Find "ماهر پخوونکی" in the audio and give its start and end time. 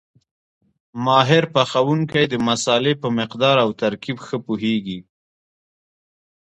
1.05-2.23